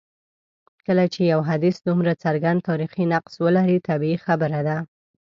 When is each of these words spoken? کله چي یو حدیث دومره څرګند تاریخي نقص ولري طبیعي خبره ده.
کله 0.85 1.05
چي 1.13 1.21
یو 1.33 1.41
حدیث 1.49 1.75
دومره 1.87 2.11
څرګند 2.23 2.59
تاریخي 2.69 3.03
نقص 3.13 3.33
ولري 3.45 3.77
طبیعي 3.87 4.17
خبره 4.25 4.59
ده. 4.67 4.77